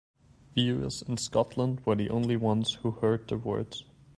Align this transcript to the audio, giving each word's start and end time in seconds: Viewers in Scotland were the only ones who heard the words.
Viewers 0.55 1.03
in 1.03 1.17
Scotland 1.17 1.81
were 1.85 1.93
the 1.93 2.09
only 2.09 2.35
ones 2.35 2.73
who 2.81 2.89
heard 2.89 3.27
the 3.27 3.37
words. 3.37 3.83